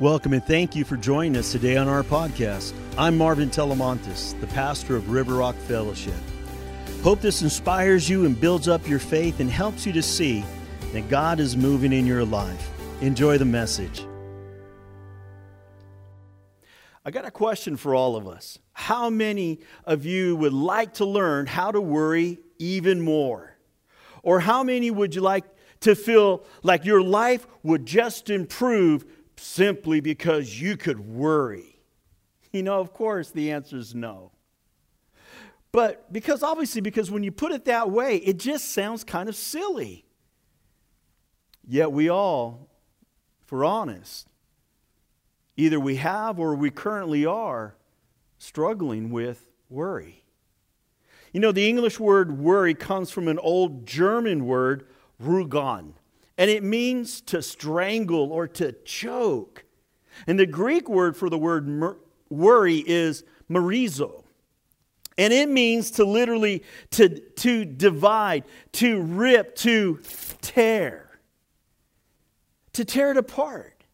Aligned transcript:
Welcome 0.00 0.32
and 0.32 0.44
thank 0.44 0.74
you 0.74 0.84
for 0.84 0.96
joining 0.96 1.36
us 1.36 1.52
today 1.52 1.76
on 1.76 1.86
our 1.86 2.02
podcast. 2.02 2.72
I'm 2.98 3.16
Marvin 3.16 3.50
Telemontis, 3.50 4.38
the 4.40 4.48
pastor 4.48 4.96
of 4.96 5.10
River 5.10 5.34
Rock 5.34 5.54
Fellowship. 5.54 6.14
Hope 7.02 7.20
this 7.20 7.42
inspires 7.42 8.08
you 8.08 8.26
and 8.26 8.40
builds 8.40 8.68
up 8.68 8.88
your 8.88 8.98
faith 8.98 9.40
and 9.40 9.50
helps 9.50 9.86
you 9.86 9.92
to 9.92 10.02
see 10.02 10.44
that 10.92 11.08
God 11.08 11.40
is 11.40 11.56
moving 11.56 11.92
in 11.92 12.06
your 12.06 12.24
life. 12.24 12.70
Enjoy 13.00 13.38
the 13.38 13.44
message. 13.44 14.04
I 17.04 17.10
got 17.10 17.24
a 17.24 17.30
question 17.30 17.76
for 17.76 17.94
all 17.94 18.14
of 18.14 18.28
us. 18.28 18.58
How 18.72 19.10
many 19.10 19.60
of 19.84 20.06
you 20.06 20.36
would 20.36 20.52
like 20.52 20.94
to 20.94 21.04
learn 21.04 21.46
how 21.46 21.72
to 21.72 21.80
worry 21.80 22.38
even 22.58 23.00
more? 23.00 23.56
Or 24.22 24.38
how 24.38 24.62
many 24.62 24.90
would 24.90 25.14
you 25.14 25.20
like 25.20 25.44
to 25.82 25.94
feel 25.94 26.44
like 26.62 26.84
your 26.84 27.02
life 27.02 27.46
would 27.62 27.86
just 27.86 28.30
improve 28.30 29.04
simply 29.36 30.00
because 30.00 30.60
you 30.60 30.76
could 30.76 31.00
worry? 31.00 31.80
You 32.52 32.62
know, 32.62 32.80
of 32.80 32.92
course, 32.92 33.30
the 33.30 33.50
answer 33.52 33.76
is 33.76 33.94
no. 33.94 34.32
But 35.72 36.12
because 36.12 36.42
obviously, 36.42 36.82
because 36.82 37.10
when 37.10 37.22
you 37.22 37.32
put 37.32 37.52
it 37.52 37.64
that 37.64 37.90
way, 37.90 38.16
it 38.16 38.38
just 38.38 38.72
sounds 38.72 39.04
kind 39.04 39.28
of 39.28 39.34
silly. 39.36 40.04
Yet 41.66 41.92
we 41.92 42.10
all, 42.10 42.68
if 43.42 43.50
we're 43.50 43.64
honest, 43.64 44.28
either 45.56 45.80
we 45.80 45.96
have 45.96 46.38
or 46.38 46.54
we 46.54 46.70
currently 46.70 47.24
are 47.24 47.76
struggling 48.38 49.10
with 49.10 49.48
worry. 49.70 50.24
You 51.32 51.40
know, 51.40 51.52
the 51.52 51.66
English 51.66 51.98
word 51.98 52.38
worry 52.38 52.74
comes 52.74 53.10
from 53.10 53.26
an 53.28 53.38
old 53.38 53.86
German 53.86 54.44
word, 54.44 54.86
rugon, 55.22 55.94
and 56.38 56.50
it 56.50 56.62
means 56.62 57.20
to 57.22 57.42
strangle 57.42 58.32
or 58.32 58.48
to 58.48 58.72
choke. 58.84 59.64
And 60.26 60.38
the 60.38 60.46
Greek 60.46 60.88
word 60.88 61.16
for 61.16 61.30
the 61.30 61.38
word 61.38 61.96
worry 62.28 62.82
is 62.86 63.24
merizo. 63.50 64.24
And 65.18 65.32
it 65.32 65.48
means 65.48 65.90
to 65.92 66.04
literally 66.04 66.62
to, 66.92 67.08
to 67.08 67.64
divide, 67.64 68.44
to 68.72 69.00
rip, 69.02 69.54
to 69.56 70.00
tear. 70.40 71.10
To 72.72 72.84
tear 72.84 73.10
it 73.10 73.18
apart. 73.18 73.84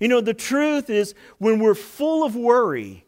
You 0.00 0.08
know, 0.08 0.20
the 0.20 0.34
truth 0.34 0.88
is 0.90 1.14
when 1.38 1.58
we're 1.58 1.74
full 1.74 2.24
of 2.24 2.34
worry, 2.34 3.04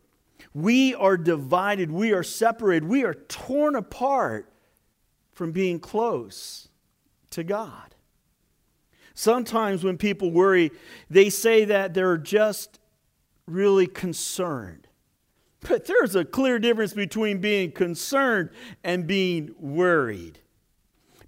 we 0.55 0.95
are 0.95 1.17
divided, 1.17 1.91
we 1.91 2.12
are 2.12 2.22
separated, 2.22 2.89
we 2.89 3.05
are 3.05 3.15
torn 3.15 3.75
apart 3.75 4.53
from 5.33 5.53
being 5.53 5.81
close 5.81 6.67
to 7.31 7.45
God. 7.45 7.95
Sometimes 9.15 9.83
when 9.83 9.98
people 9.98 10.31
worry, 10.31 10.71
they 11.11 11.29
say 11.29 11.65
that 11.65 11.93
they're 11.93 12.17
just 12.17 12.79
really 13.47 13.87
concerned. 13.87 14.87
But 15.61 15.87
there's 15.87 16.15
a 16.15 16.25
clear 16.25 16.59
difference 16.59 16.93
between 16.93 17.41
being 17.41 17.73
concerned 17.73 18.51
and 18.84 19.06
being 19.06 19.55
worried. 19.59 20.39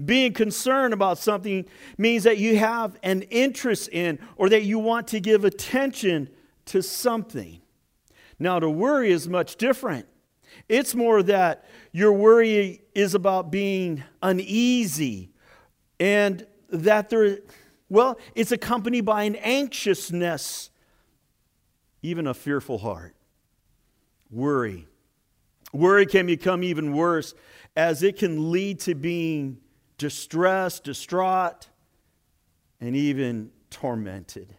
Being 0.05 0.33
concerned 0.33 0.95
about 0.95 1.19
something 1.19 1.67
means 1.99 2.23
that 2.25 2.39
you 2.39 2.57
have 2.57 2.97
an 3.03 3.23
interest 3.23 3.89
in 3.91 4.19
or 4.37 4.49
that 4.49 4.63
you 4.63 4.79
want 4.79 5.09
to 5.09 5.21
give 5.21 5.45
attention 5.45 6.31
to 6.67 6.83
something. 6.83 7.61
Now, 8.39 8.61
to 8.61 8.71
worry 8.71 9.11
is 9.11 9.29
much 9.29 9.57
different. 9.57 10.07
It's 10.69 10.95
more 10.95 11.23
that 11.25 11.65
your 11.93 12.13
worry 12.13 12.83
is 12.95 13.15
about 13.15 13.51
being 13.51 14.05
uneasy 14.23 15.33
and 16.01 16.47
that 16.71 17.11
there, 17.11 17.39
well, 17.89 18.19
it's 18.35 18.51
accompanied 18.51 19.03
by 19.03 19.25
an 19.25 19.37
anxiousness, 19.37 20.71
even 22.03 22.27
a 22.27 22.35
fearful 22.35 22.79
heart. 22.79 23.15
Worry. 24.31 24.89
Worry 25.73 26.07
can 26.07 26.27
become 26.27 26.65
even 26.65 26.97
worse 26.97 27.35
as 27.77 28.03
it 28.03 28.17
can 28.17 28.51
lead 28.51 28.81
to 28.81 28.95
being 28.95 29.59
distressed, 29.99 30.85
distraught, 30.85 31.69
and 32.81 32.97
even 32.97 33.51
tormented. 33.69 34.57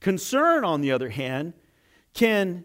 Concern, 0.00 0.64
on 0.64 0.80
the 0.80 0.90
other 0.92 1.10
hand, 1.10 1.52
can, 2.14 2.64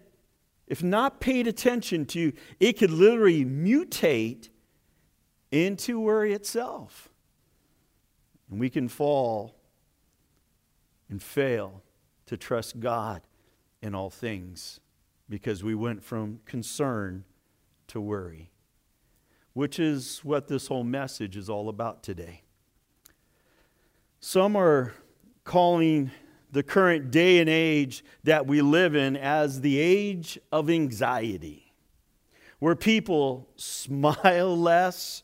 if 0.68 0.82
not 0.82 1.20
paid 1.20 1.48
attention 1.48 2.06
to, 2.06 2.32
it 2.60 2.74
could 2.74 2.92
literally 2.92 3.44
mutate 3.44 4.50
into 5.52 6.00
worry 6.00 6.34
itself. 6.34 7.09
And 8.50 8.60
we 8.60 8.70
can 8.70 8.88
fall 8.88 9.56
and 11.10 11.22
fail 11.22 11.82
to 12.26 12.38
trust 12.38 12.80
God 12.80 13.22
in 13.82 13.96
all 13.96 14.10
things 14.10 14.80
because 15.30 15.64
we 15.64 15.76
went 15.76 16.04
from 16.04 16.40
concern 16.46 17.24
to 17.88 18.02
worry, 18.02 18.52
which 19.54 19.80
is 19.80 20.20
what 20.24 20.48
this 20.48 20.68
whole 20.68 20.84
message 20.84 21.38
is 21.38 21.50
all 21.50 21.70
about 21.70 22.04
today. 22.04 22.44
Some 24.20 24.56
are 24.56 24.94
calling 25.44 26.12
the 26.52 26.64
current 26.64 27.12
day 27.12 27.40
and 27.40 27.50
age 27.50 28.04
that 28.24 28.48
we 28.48 28.62
live 28.62 28.96
in 28.96 29.16
as 29.16 29.62
the 29.62 29.80
age 29.80 30.40
of 30.52 30.70
anxiety, 30.70 31.74
where 32.60 32.76
people 32.76 33.48
smile 33.56 34.58
less, 34.58 35.24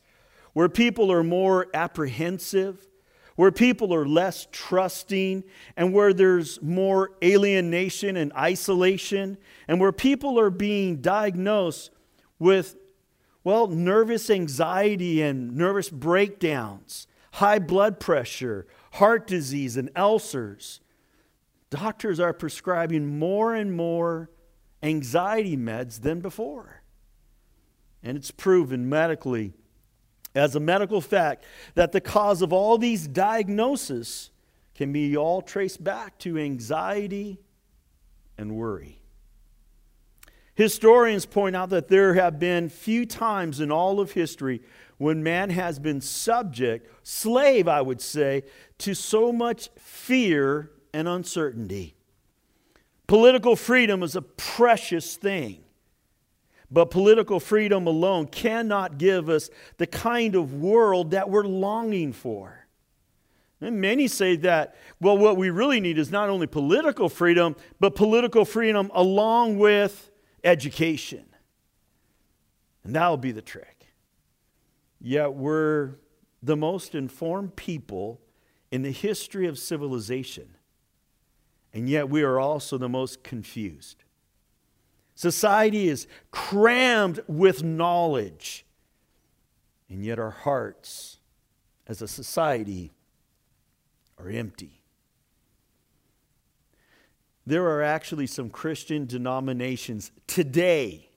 where 0.53 0.69
people 0.69 1.11
are 1.11 1.23
more 1.23 1.67
apprehensive, 1.73 2.87
where 3.35 3.51
people 3.51 3.93
are 3.93 4.07
less 4.07 4.47
trusting, 4.51 5.43
and 5.75 5.93
where 5.93 6.13
there's 6.13 6.61
more 6.61 7.11
alienation 7.23 8.15
and 8.17 8.31
isolation, 8.33 9.37
and 9.67 9.79
where 9.79 9.91
people 9.91 10.39
are 10.39 10.49
being 10.49 10.97
diagnosed 10.97 11.91
with, 12.39 12.75
well, 13.43 13.67
nervous 13.67 14.29
anxiety 14.29 15.21
and 15.21 15.55
nervous 15.55 15.89
breakdowns, 15.89 17.07
high 17.33 17.59
blood 17.59 17.99
pressure, 17.99 18.65
heart 18.91 19.27
disease, 19.27 19.75
and 19.77 19.89
ulcers 19.95 20.79
doctors 21.75 22.19
are 22.19 22.33
prescribing 22.33 23.19
more 23.19 23.53
and 23.53 23.75
more 23.75 24.29
anxiety 24.81 25.57
meds 25.57 26.01
than 26.01 26.21
before. 26.21 26.81
And 28.03 28.17
it's 28.17 28.31
proven 28.31 28.87
medically, 28.87 29.53
as 30.35 30.55
a 30.55 30.59
medical 30.59 31.01
fact, 31.01 31.45
that 31.73 31.91
the 31.91 32.01
cause 32.01 32.41
of 32.41 32.53
all 32.53 32.77
these 32.77 33.07
diagnoses 33.07 34.29
can 34.75 34.91
be 34.91 35.15
all 35.15 35.41
traced 35.41 35.83
back 35.83 36.17
to 36.19 36.37
anxiety 36.37 37.39
and 38.37 38.55
worry. 38.55 39.01
Historians 40.55 41.25
point 41.25 41.55
out 41.55 41.69
that 41.69 41.89
there 41.89 42.13
have 42.13 42.39
been 42.39 42.69
few 42.69 43.05
times 43.05 43.59
in 43.59 43.71
all 43.71 43.99
of 43.99 44.11
history 44.11 44.61
when 44.97 45.21
man 45.21 45.49
has 45.49 45.79
been 45.79 45.99
subject, 45.99 46.89
slave, 47.03 47.67
I 47.67 47.81
would 47.81 47.99
say, 47.99 48.43
to 48.79 48.93
so 48.93 49.33
much 49.33 49.69
fear 49.77 50.71
and 50.93 51.07
uncertainty. 51.09 51.95
Political 53.07 53.57
freedom 53.57 54.01
is 54.01 54.15
a 54.15 54.21
precious 54.21 55.17
thing, 55.17 55.64
but 56.75 56.91
political 56.91 57.39
freedom 57.39 57.87
alone 57.87 58.27
cannot 58.27 58.97
give 58.97 59.29
us 59.29 59.49
the 59.77 59.87
kind 59.87 60.35
of 60.35 60.55
world 60.55 61.11
that 61.11 61.29
we're 61.29 61.45
longing 61.45 62.11
for. 62.11 62.67
And 63.61 63.79
many 63.79 64.09
say 64.09 64.35
that, 64.35 64.75
well, 64.99 65.17
what 65.17 65.37
we 65.37 65.49
really 65.49 65.79
need 65.79 65.97
is 65.97 66.11
not 66.11 66.27
only 66.27 66.47
political 66.47 67.07
freedom, 67.07 67.55
but 67.79 67.95
political 67.95 68.43
freedom 68.43 68.91
along 68.93 69.57
with 69.57 70.11
education. 70.43 71.23
And 72.83 72.93
that'll 72.93 73.15
be 73.15 73.31
the 73.31 73.41
trick. 73.41 73.87
Yet 74.99 75.33
we're 75.33 75.95
the 76.43 76.57
most 76.57 76.93
informed 76.93 77.55
people 77.55 78.19
in 78.69 78.81
the 78.81 78.91
history 78.91 79.47
of 79.47 79.57
civilization 79.57 80.57
and 81.75 81.89
yet 81.89 82.09
we 82.09 82.23
are 82.23 82.39
also 82.39 82.77
the 82.77 82.87
most 82.87 83.21
confused. 83.21 84.04
Society 85.15 85.87
is 85.87 86.07
crammed 86.31 87.21
with 87.27 87.63
knowledge, 87.63 88.65
and 89.89 90.03
yet 90.03 90.19
our 90.19 90.31
hearts 90.31 91.19
as 91.87 92.01
a 92.01 92.07
society 92.07 92.91
are 94.17 94.29
empty. 94.29 94.81
There 97.47 97.65
are 97.65 97.81
actually 97.81 98.27
some 98.27 98.49
Christian 98.49 99.05
denominations 99.05 100.11
today 100.27 101.09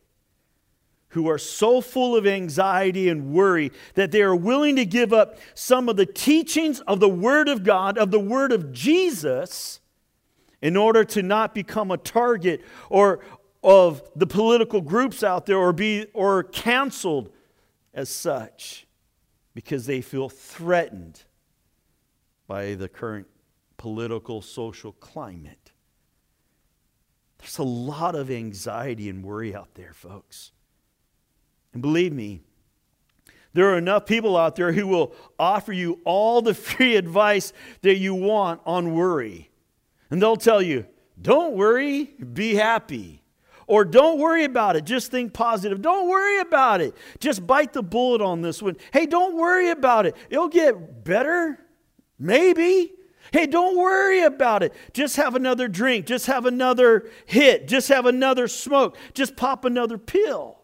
who 1.11 1.29
are 1.29 1.39
so 1.39 1.81
full 1.81 2.15
of 2.15 2.27
anxiety 2.27 3.09
and 3.09 3.33
worry 3.33 3.73
that 3.95 4.13
they 4.13 4.23
are 4.23 4.37
willing 4.37 4.77
to 4.77 4.85
give 4.85 5.13
up 5.13 5.39
some 5.55 5.89
of 5.89 5.97
the 5.97 6.07
teachings 6.07 6.81
of 6.81 7.01
the 7.01 7.09
Word 7.09 7.49
of 7.49 7.65
God, 7.65 7.97
of 7.97 8.11
the 8.11 8.21
Word 8.21 8.53
of 8.53 8.73
Jesus 8.73 9.81
in 10.61 10.77
order 10.77 11.05
to 11.05 11.23
not 11.23 11.55
become 11.55 11.91
a 11.91 11.97
target 11.97 12.63
or 12.91 13.21
of 13.63 14.03
the 14.15 14.27
political 14.27 14.81
groups 14.81 15.23
out 15.23 15.47
there 15.47 15.59
or 15.59 15.73
be 15.73 16.07
or 16.15 16.43
canceled 16.43 17.31
as 17.93 18.09
such 18.09 18.87
because 19.55 19.87
they 19.87 20.01
feel 20.01 20.29
threatened 20.29 21.23
by 22.47 22.75
the 22.75 22.89
current 22.89 23.27
political, 23.77 24.41
social 24.41 24.93
climate. 24.93 25.73
There's 27.39 27.59
a 27.59 27.63
lot 27.63 28.15
of 28.15 28.31
anxiety 28.31 29.09
and 29.09 29.25
worry 29.25 29.55
out 29.55 29.75
there, 29.75 29.93
folks. 29.93 30.53
And 31.73 31.83
believe 31.83 32.13
me, 32.13 32.41
there 33.53 33.73
are 33.73 33.79
enough 33.79 34.07
people 34.07 34.37
out 34.37 34.57
there 34.57 34.73
who 34.73 34.87
will 34.87 35.15
offer 35.39 35.73
you 35.73 36.01
all 36.05 36.43
the 36.43 36.55
free 36.55 36.97
advice 36.97 37.53
that 37.83 37.97
you 37.97 38.15
want 38.15 38.61
on 38.67 38.95
worry. 38.95 39.51
And 40.11 40.23
they'll 40.23 40.37
tell 40.37 40.63
you, 40.63 40.87
don't 41.21 41.55
worry, 41.55 42.05
be 42.05 42.55
happy. 42.55 43.23
Or 43.69 43.85
don't 43.85 44.19
worry 44.19 44.45
about 44.45 44.77
it, 44.77 44.85
just 44.85 45.11
think 45.11 45.33
positive. 45.33 45.81
Don't 45.81 46.09
worry 46.09 46.41
about 46.41 46.81
it, 46.81 46.97
just 47.21 47.47
bite 47.47 47.73
the 47.73 47.83
bullet 47.83 48.21
on 48.21 48.41
this 48.41 48.61
one. 48.61 48.77
Hey, 48.93 49.07
don't 49.07 49.37
worry 49.37 49.71
about 49.71 50.07
it, 50.07 50.17
it'll 50.31 50.49
get 50.49 51.05
better, 51.05 51.59
maybe. 52.19 52.93
Hey, 53.31 53.47
don't 53.47 53.77
worry 53.77 54.23
about 54.23 54.63
it. 54.63 54.73
Just 54.95 55.17
have 55.17 55.35
another 55.35 55.69
drink. 55.69 56.07
Just 56.07 56.25
have 56.29 56.47
another 56.47 57.11
hit. 57.27 57.69
Just 57.69 57.89
have 57.89 58.07
another 58.07 58.49
smoke. 58.49 58.97
Just 59.13 59.37
pop 59.37 59.67
another 59.67 59.99
pill. 59.99 60.59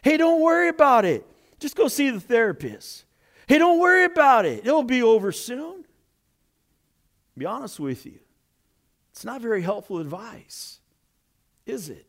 Hey, 0.00 0.16
don't 0.16 0.40
worry 0.40 0.68
about 0.68 1.04
it. 1.04 1.26
Just 1.58 1.76
go 1.76 1.88
see 1.88 2.08
the 2.08 2.20
therapist. 2.20 3.04
Hey, 3.46 3.58
don't 3.58 3.78
worry 3.78 4.04
about 4.04 4.46
it. 4.46 4.66
It'll 4.66 4.82
be 4.82 5.02
over 5.02 5.30
soon. 5.30 5.84
Be 7.36 7.44
honest 7.44 7.78
with 7.78 8.06
you. 8.06 8.20
It's 9.12 9.24
not 9.24 9.42
very 9.42 9.60
helpful 9.60 9.98
advice, 9.98 10.80
is 11.66 11.88
it? 11.88 12.06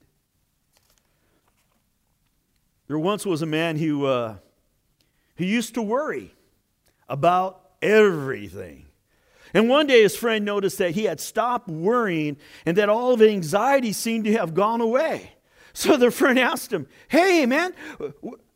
There 2.87 2.99
once 2.99 3.25
was 3.25 3.41
a 3.41 3.47
man 3.47 3.77
who, 3.77 4.05
uh, 4.05 4.37
who 5.37 5.45
used 5.45 5.73
to 5.73 5.81
worry 5.81 6.33
about 7.09 7.61
everything. 7.81 8.85
And 9.53 9.69
one 9.69 9.87
day 9.87 10.01
his 10.01 10.15
friend 10.15 10.43
noticed 10.43 10.77
that 10.79 10.91
he 10.91 11.05
had 11.05 11.19
stopped 11.19 11.69
worrying 11.69 12.37
and 12.65 12.77
that 12.77 12.89
all 12.89 13.13
of 13.13 13.19
the 13.19 13.29
anxiety 13.29 13.93
seemed 13.93 14.25
to 14.25 14.33
have 14.33 14.53
gone 14.53 14.81
away. 14.81 15.31
So 15.73 15.97
the 15.97 16.11
friend 16.11 16.39
asked 16.39 16.71
him, 16.71 16.87
Hey, 17.07 17.45
man, 17.45 17.73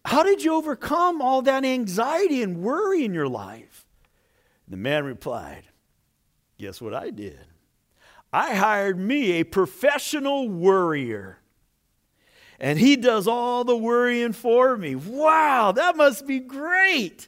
how 0.05 0.23
did 0.23 0.43
you 0.43 0.53
overcome 0.53 1.21
all 1.21 1.41
that 1.41 1.65
anxiety 1.65 2.41
and 2.41 2.61
worry 2.61 3.03
in 3.03 3.13
your 3.13 3.27
life? 3.27 3.85
The 4.67 4.77
man 4.77 5.03
replied, 5.03 5.63
Guess 6.57 6.81
what 6.81 6.93
I 6.93 7.09
did? 7.09 7.39
I 8.31 8.55
hired 8.55 8.99
me 8.99 9.33
a 9.33 9.43
professional 9.43 10.47
worrier. 10.47 11.38
And 12.59 12.77
he 12.77 12.97
does 12.97 13.27
all 13.27 13.63
the 13.63 13.77
worrying 13.77 14.33
for 14.33 14.75
me. 14.77 14.95
Wow, 14.95 15.71
that 15.71 15.95
must 15.95 16.27
be 16.27 16.39
great. 16.39 17.27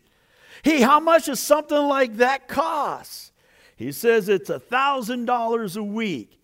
Hey, 0.64 0.82
how 0.82 1.00
much 1.00 1.26
does 1.26 1.40
something 1.40 1.78
like 1.78 2.18
that 2.18 2.48
cost? 2.48 3.32
He 3.78 3.92
says 3.92 4.30
it's 4.30 4.50
a 4.50 4.60
$1,000 4.60 5.78
a 5.78 5.84
week. 5.84 6.40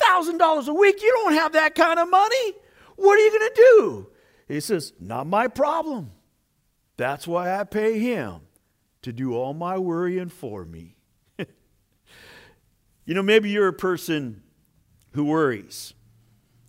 $1,000 0.00 0.68
a 0.68 0.74
week? 0.74 1.02
You 1.02 1.12
don't 1.22 1.34
have 1.34 1.52
that 1.52 1.74
kind 1.74 1.98
of 1.98 2.10
money. 2.10 2.54
What 2.96 3.18
are 3.18 3.22
you 3.22 3.38
going 3.38 3.50
to 3.50 3.54
do? 3.54 4.06
He 4.48 4.60
says, 4.60 4.92
Not 4.98 5.26
my 5.26 5.46
problem. 5.46 6.10
That's 6.96 7.26
why 7.26 7.58
I 7.58 7.64
pay 7.64 7.98
him 7.98 8.40
to 9.02 9.12
do 9.12 9.34
all 9.34 9.54
my 9.54 9.78
worrying 9.78 10.28
for 10.28 10.64
me. 10.64 10.96
you 11.38 13.14
know, 13.14 13.22
maybe 13.22 13.50
you're 13.50 13.68
a 13.68 13.72
person 13.72 14.42
who 15.12 15.24
worries. 15.24 15.94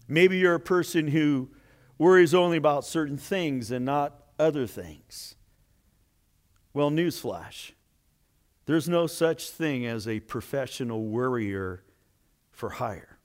Maybe 0.08 0.38
you're 0.38 0.56
a 0.56 0.60
person 0.60 1.08
who 1.08 1.50
worries 2.02 2.34
only 2.34 2.58
about 2.58 2.84
certain 2.84 3.16
things 3.16 3.70
and 3.70 3.86
not 3.86 4.24
other 4.40 4.66
things. 4.66 5.36
Well, 6.74 6.90
newsflash 6.90 7.74
there's 8.66 8.90
no 8.90 9.06
such 9.06 9.52
thing 9.52 9.86
as 9.86 10.08
a 10.08 10.20
professional 10.22 11.04
worrier 11.04 11.84
for 12.50 12.72
hire. 12.72 13.20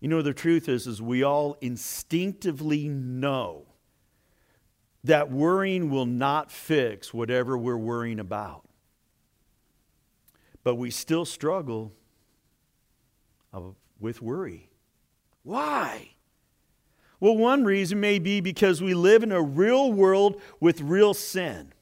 You 0.00 0.08
know, 0.08 0.22
the 0.22 0.32
truth 0.32 0.70
is, 0.70 0.86
is 0.86 1.02
we 1.02 1.22
all 1.22 1.58
instinctively 1.60 2.88
know 2.88 3.66
that 5.04 5.30
worrying 5.30 5.90
will 5.90 6.06
not 6.06 6.50
fix 6.50 7.12
whatever 7.12 7.58
we're 7.58 7.76
worrying 7.76 8.20
about. 8.20 8.66
But 10.64 10.76
we 10.76 10.90
still 10.90 11.26
struggle 11.26 11.92
uh, 13.52 13.60
with 14.00 14.22
worry. 14.22 14.70
Why? 15.42 16.12
Well, 17.20 17.36
one 17.36 17.64
reason 17.64 18.00
may 18.00 18.18
be 18.18 18.40
because 18.40 18.82
we 18.82 18.94
live 18.94 19.22
in 19.22 19.32
a 19.32 19.42
real 19.42 19.92
world 19.92 20.40
with 20.60 20.80
real 20.80 21.14
sin. 21.14 21.72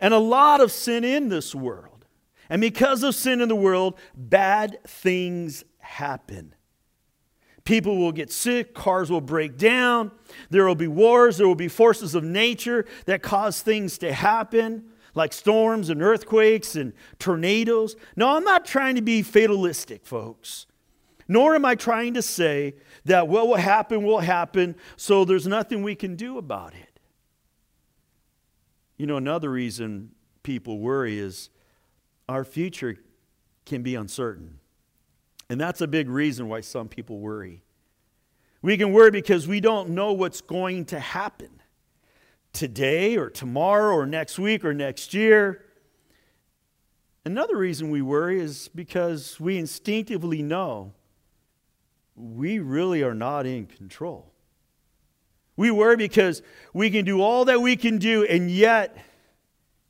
And 0.00 0.12
a 0.12 0.18
lot 0.18 0.60
of 0.60 0.70
sin 0.70 1.02
in 1.02 1.28
this 1.28 1.54
world. 1.54 2.06
And 2.50 2.60
because 2.60 3.02
of 3.02 3.14
sin 3.14 3.40
in 3.40 3.48
the 3.48 3.56
world, 3.56 3.98
bad 4.14 4.78
things 4.86 5.64
happen. 5.78 6.54
People 7.64 7.98
will 7.98 8.12
get 8.12 8.32
sick, 8.32 8.74
cars 8.74 9.10
will 9.10 9.20
break 9.20 9.58
down, 9.58 10.10
there 10.48 10.66
will 10.66 10.74
be 10.74 10.88
wars, 10.88 11.36
there 11.36 11.46
will 11.46 11.54
be 11.54 11.68
forces 11.68 12.14
of 12.14 12.24
nature 12.24 12.86
that 13.04 13.22
cause 13.22 13.60
things 13.60 13.98
to 13.98 14.10
happen, 14.10 14.84
like 15.14 15.34
storms 15.34 15.90
and 15.90 16.00
earthquakes 16.00 16.76
and 16.76 16.94
tornadoes. 17.18 17.94
No, 18.16 18.36
I'm 18.36 18.44
not 18.44 18.64
trying 18.64 18.94
to 18.94 19.02
be 19.02 19.20
fatalistic, 19.20 20.06
folks. 20.06 20.66
Nor 21.28 21.54
am 21.54 21.66
I 21.66 21.74
trying 21.74 22.14
to 22.14 22.22
say 22.22 22.74
that 23.04 23.28
what 23.28 23.46
will 23.46 23.56
happen 23.56 24.02
will 24.02 24.20
happen, 24.20 24.74
so 24.96 25.26
there's 25.26 25.46
nothing 25.46 25.82
we 25.82 25.94
can 25.94 26.16
do 26.16 26.38
about 26.38 26.74
it. 26.74 26.98
You 28.96 29.06
know, 29.06 29.18
another 29.18 29.50
reason 29.50 30.10
people 30.42 30.78
worry 30.78 31.18
is 31.18 31.50
our 32.28 32.44
future 32.44 32.96
can 33.66 33.82
be 33.82 33.94
uncertain. 33.94 34.58
And 35.50 35.60
that's 35.60 35.80
a 35.82 35.86
big 35.86 36.08
reason 36.08 36.48
why 36.48 36.62
some 36.62 36.88
people 36.88 37.18
worry. 37.18 37.62
We 38.60 38.76
can 38.76 38.92
worry 38.92 39.10
because 39.10 39.46
we 39.46 39.60
don't 39.60 39.90
know 39.90 40.12
what's 40.12 40.40
going 40.40 40.86
to 40.86 40.98
happen 40.98 41.62
today 42.52 43.16
or 43.16 43.30
tomorrow 43.30 43.94
or 43.94 44.06
next 44.06 44.38
week 44.38 44.64
or 44.64 44.74
next 44.74 45.14
year. 45.14 45.64
Another 47.24 47.56
reason 47.56 47.90
we 47.90 48.02
worry 48.02 48.40
is 48.40 48.68
because 48.74 49.38
we 49.38 49.58
instinctively 49.58 50.42
know 50.42 50.94
we 52.18 52.58
really 52.58 53.02
are 53.02 53.14
not 53.14 53.46
in 53.46 53.66
control. 53.66 54.32
We 55.56 55.70
worry 55.70 55.96
because 55.96 56.42
we 56.72 56.90
can 56.90 57.04
do 57.04 57.20
all 57.20 57.44
that 57.46 57.60
we 57.60 57.76
can 57.76 57.98
do, 57.98 58.24
and 58.24 58.50
yet 58.50 58.96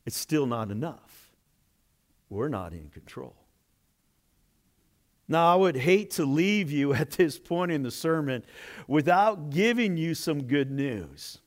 it's 0.05 0.17
still 0.17 0.47
not 0.47 0.71
enough. 0.71 1.31
We're 2.29 2.49
not 2.49 2.73
in 2.73 2.89
control. 2.89 3.35
Now, 5.27 5.53
I 5.53 5.55
would 5.55 5.75
hate 5.75 6.11
to 6.11 6.25
leave 6.25 6.71
you 6.71 6.93
at 6.95 7.11
this 7.11 7.37
point 7.37 7.71
in 7.71 7.83
the 7.83 7.91
sermon 7.91 8.43
without 8.87 9.51
giving 9.51 9.95
you 9.95 10.15
some 10.15 10.43
good 10.43 10.71
news. 10.71 11.37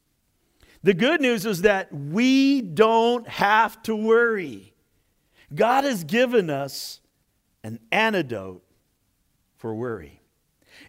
The 0.84 0.94
good 0.94 1.20
news 1.20 1.44
is 1.46 1.62
that 1.62 1.92
we 1.92 2.60
don't 2.60 3.26
have 3.28 3.82
to 3.84 3.94
worry. 3.94 4.72
God 5.54 5.84
has 5.84 6.04
given 6.04 6.48
us 6.48 7.00
an 7.62 7.78
antidote 7.90 8.64
for 9.56 9.74
worry. 9.74 10.21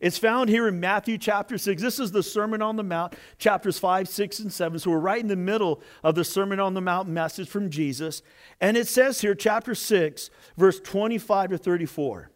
It's 0.03 0.17
found 0.17 0.49
here 0.49 0.67
in 0.67 0.81
Matthew 0.81 1.17
chapter 1.17 1.57
6. 1.57 1.81
This 1.81 1.97
is 1.97 2.11
the 2.11 2.23
Sermon 2.23 2.61
on 2.61 2.75
the 2.75 2.83
Mount, 2.83 3.15
chapters 3.37 3.79
5, 3.79 4.09
6, 4.09 4.39
and 4.39 4.51
7. 4.51 4.77
So 4.77 4.91
we're 4.91 4.97
right 4.97 5.21
in 5.21 5.29
the 5.29 5.37
middle 5.37 5.81
of 6.03 6.15
the 6.15 6.25
Sermon 6.25 6.59
on 6.59 6.73
the 6.73 6.81
Mount 6.81 7.07
message 7.07 7.47
from 7.47 7.69
Jesus. 7.69 8.21
And 8.59 8.75
it 8.75 8.89
says 8.89 9.21
here, 9.21 9.33
chapter 9.33 9.73
6, 9.73 10.29
verse 10.57 10.81
25 10.81 11.51
to 11.51 11.57
34. 11.57 12.29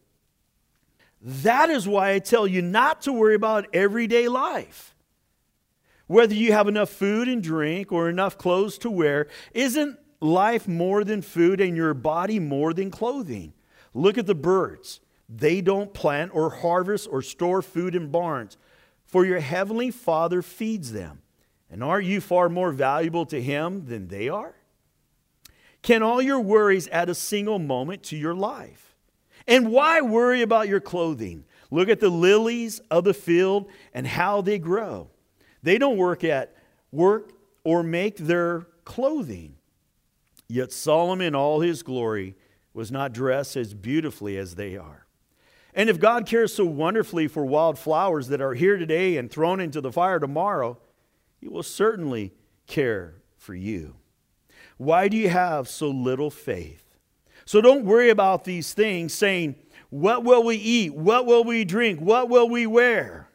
That 1.21 1.69
is 1.69 1.89
why 1.89 2.13
I 2.13 2.19
tell 2.19 2.47
you 2.47 2.61
not 2.61 3.01
to 3.01 3.11
worry 3.11 3.35
about 3.35 3.67
everyday 3.73 4.29
life. 4.29 4.95
Whether 6.05 6.35
you 6.35 6.53
have 6.53 6.69
enough 6.69 6.89
food 6.89 7.27
and 7.27 7.43
drink 7.43 7.91
or 7.91 8.07
enough 8.07 8.37
clothes 8.37 8.77
to 8.77 8.89
wear, 8.89 9.27
isn't 9.53 9.99
life 10.21 10.69
more 10.69 11.03
than 11.03 11.21
food 11.21 11.59
and 11.59 11.75
your 11.75 11.93
body 11.93 12.39
more 12.39 12.73
than 12.73 12.91
clothing? 12.91 13.51
Look 13.93 14.17
at 14.17 14.25
the 14.25 14.35
birds. 14.35 15.01
They 15.29 15.61
don't 15.61 15.93
plant 15.93 16.31
or 16.33 16.49
harvest 16.49 17.07
or 17.11 17.21
store 17.21 17.61
food 17.61 17.95
in 17.95 18.09
barns, 18.11 18.57
for 19.05 19.25
your 19.25 19.39
heavenly 19.39 19.91
Father 19.91 20.41
feeds 20.41 20.91
them. 20.91 21.21
And 21.69 21.83
are 21.83 21.99
you 21.99 22.21
far 22.21 22.49
more 22.49 22.71
valuable 22.71 23.25
to 23.27 23.41
Him 23.41 23.85
than 23.87 24.07
they 24.07 24.29
are? 24.29 24.55
Can 25.81 26.03
all 26.03 26.21
your 26.21 26.39
worries 26.39 26.87
add 26.91 27.09
a 27.09 27.15
single 27.15 27.59
moment 27.59 28.03
to 28.03 28.17
your 28.17 28.33
life? 28.33 28.95
And 29.47 29.71
why 29.71 30.01
worry 30.01 30.41
about 30.41 30.67
your 30.67 30.81
clothing? 30.81 31.45
Look 31.71 31.89
at 31.89 31.99
the 31.99 32.09
lilies 32.09 32.79
of 32.91 33.03
the 33.03 33.13
field 33.13 33.69
and 33.93 34.07
how 34.07 34.41
they 34.41 34.59
grow. 34.59 35.09
They 35.63 35.77
don't 35.77 35.97
work 35.97 36.23
at 36.23 36.55
work 36.91 37.31
or 37.63 37.83
make 37.83 38.17
their 38.17 38.67
clothing. 38.85 39.55
Yet 40.47 40.71
Solomon, 40.71 41.27
in 41.27 41.35
all 41.35 41.59
his 41.59 41.83
glory, 41.83 42.35
was 42.73 42.91
not 42.91 43.13
dressed 43.13 43.57
as 43.57 43.73
beautifully 43.73 44.37
as 44.37 44.55
they 44.55 44.77
are. 44.77 45.06
And 45.77 45.91
if 45.91 45.99
God 45.99 46.25
cares 46.25 46.55
so 46.55 46.65
wonderfully 46.65 47.27
for 47.27 47.45
wildflowers 47.45 48.29
that 48.29 48.41
are 48.41 48.55
here 48.55 48.77
today 48.77 49.15
and 49.15 49.29
thrown 49.29 49.59
into 49.59 49.79
the 49.79 49.91
fire 49.91 50.19
tomorrow, 50.19 50.79
He 51.39 51.47
will 51.47 51.61
certainly 51.61 52.33
care 52.65 53.21
for 53.37 53.53
you. 53.53 53.95
Why 54.77 55.07
do 55.07 55.15
you 55.15 55.29
have 55.29 55.69
so 55.69 55.89
little 55.89 56.31
faith? 56.31 56.83
So 57.45 57.61
don't 57.61 57.85
worry 57.85 58.09
about 58.09 58.43
these 58.43 58.73
things 58.73 59.13
saying, 59.13 59.55
What 59.91 60.23
will 60.23 60.43
we 60.43 60.55
eat? 60.55 60.95
What 60.95 61.27
will 61.27 61.43
we 61.43 61.63
drink? 61.63 61.99
What 61.99 62.27
will 62.27 62.49
we 62.49 62.65
wear? 62.65 63.29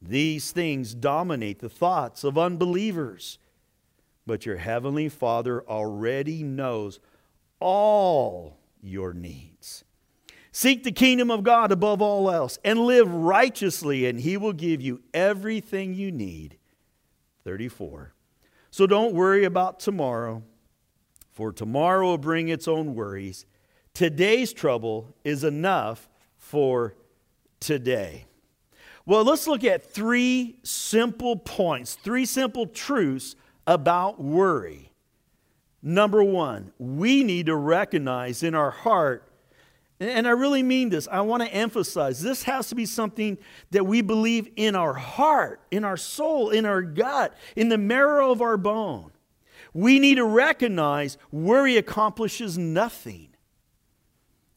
These 0.00 0.52
things 0.52 0.94
dominate 0.94 1.58
the 1.58 1.68
thoughts 1.68 2.22
of 2.22 2.38
unbelievers. 2.38 3.38
But 4.24 4.46
your 4.46 4.58
heavenly 4.58 5.08
Father 5.08 5.64
already 5.68 6.44
knows 6.44 7.00
all 7.58 8.60
your 8.80 9.12
needs. 9.12 9.82
Seek 10.52 10.84
the 10.84 10.92
kingdom 10.92 11.30
of 11.30 11.42
God 11.42 11.72
above 11.72 12.02
all 12.02 12.30
else 12.30 12.58
and 12.62 12.80
live 12.80 13.12
righteously, 13.12 14.06
and 14.06 14.20
He 14.20 14.36
will 14.36 14.52
give 14.52 14.82
you 14.82 15.00
everything 15.14 15.94
you 15.94 16.12
need. 16.12 16.58
34. 17.44 18.12
So 18.70 18.86
don't 18.86 19.14
worry 19.14 19.44
about 19.44 19.80
tomorrow, 19.80 20.42
for 21.30 21.52
tomorrow 21.52 22.06
will 22.06 22.18
bring 22.18 22.48
its 22.48 22.68
own 22.68 22.94
worries. 22.94 23.46
Today's 23.94 24.52
trouble 24.52 25.14
is 25.24 25.42
enough 25.42 26.08
for 26.36 26.94
today. 27.58 28.26
Well, 29.04 29.24
let's 29.24 29.46
look 29.48 29.64
at 29.64 29.90
three 29.90 30.58
simple 30.62 31.36
points, 31.36 31.94
three 31.94 32.24
simple 32.24 32.66
truths 32.66 33.36
about 33.66 34.22
worry. 34.22 34.92
Number 35.82 36.22
one, 36.22 36.72
we 36.78 37.24
need 37.24 37.46
to 37.46 37.56
recognize 37.56 38.42
in 38.42 38.54
our 38.54 38.70
heart, 38.70 39.28
and 40.00 40.26
I 40.26 40.30
really 40.30 40.62
mean 40.62 40.88
this, 40.88 41.06
I 41.10 41.20
want 41.20 41.42
to 41.42 41.52
emphasize 41.52 42.20
this 42.20 42.42
has 42.44 42.68
to 42.68 42.74
be 42.74 42.86
something 42.86 43.38
that 43.70 43.86
we 43.86 44.02
believe 44.02 44.48
in 44.56 44.74
our 44.74 44.94
heart, 44.94 45.60
in 45.70 45.84
our 45.84 45.96
soul, 45.96 46.50
in 46.50 46.66
our 46.66 46.82
gut, 46.82 47.34
in 47.54 47.68
the 47.68 47.78
marrow 47.78 48.32
of 48.32 48.42
our 48.42 48.56
bone. 48.56 49.12
We 49.72 49.98
need 49.98 50.16
to 50.16 50.24
recognize 50.24 51.16
worry 51.30 51.76
accomplishes 51.76 52.58
nothing. 52.58 53.28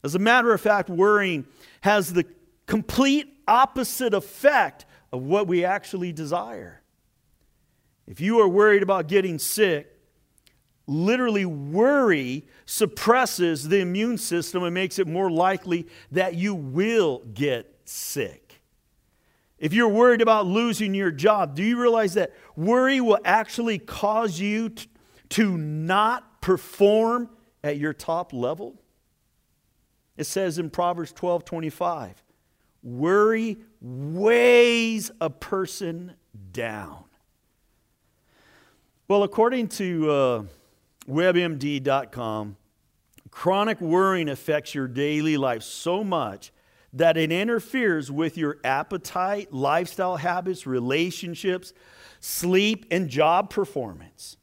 As 0.04 0.15
a 0.15 0.20
matter 0.20 0.54
of 0.54 0.62
fact, 0.62 0.89
worrying 0.89 1.46
has 1.82 2.13
the 2.13 2.25
complete 2.65 3.27
opposite 3.48 4.13
effect 4.13 4.86
of 5.12 5.22
what 5.22 5.48
we 5.48 5.63
actually 5.63 6.12
desire. 6.12 6.82
If 8.08 8.20
you 8.20 8.39
are 8.39 8.48
worried 8.48 8.84
about 8.84 9.08
getting 9.08 9.39
sick, 9.39 9.94
literally 10.88 11.46
worry 11.46 12.46
suppresses 12.65 13.68
the 13.68 13.80
immune 13.80 14.18
system 14.18 14.63
and 14.63 14.74
makes 14.74 15.00
it 15.00 15.08
more 15.08 15.32
likely 15.32 15.88
that 16.12 16.36
you 16.36 16.54
will 16.54 17.24
get 17.34 17.80
sick. 17.86 18.62
If 19.58 19.74
you're 19.74 19.89
worried 19.89 20.22
about 20.22 20.46
losing 20.46 20.94
your 20.94 21.12
job, 21.12 21.56
do 21.56 21.63
you 21.63 21.80
realize 21.80 22.13
that 22.15 22.34
worry 22.56 23.00
will 23.01 23.20
actually 23.24 23.80
cause 23.80 24.39
you 24.39 24.70
to, 24.70 24.88
to 25.30 25.58
not 25.58 26.42
perform 26.42 27.30
at 27.63 27.77
your 27.77 27.94
top 27.94 28.34
level? 28.34 28.82
It 30.18 30.25
says 30.25 30.60
in 30.60 30.70
Proverbs 30.70 31.12
12 31.12 31.46
25, 31.46 32.24
Worry 32.84 33.58
weighs 33.82 35.10
a 35.20 35.30
person 35.30 36.13
down. 36.51 37.06
Well, 39.08 39.24
according 39.24 39.70
to 39.70 40.12
uh, 40.12 40.44
WebMD.com, 41.09 42.57
chronic 43.31 43.81
worrying 43.81 44.29
affects 44.29 44.74
your 44.74 44.88
daily 44.88 45.38
life 45.38 45.63
so 45.63 46.03
much 46.03 46.51
that 46.93 47.17
it 47.17 47.31
interferes 47.31 48.09
with 48.09 48.38
your 48.38 48.57
appetite, 48.63 49.51
lifestyle 49.51 50.17
habits, 50.17 50.65
relationships, 50.65 51.74
sleep, 52.21 52.85
and 52.89 53.09
job 53.09 53.50
performance. 53.50 54.38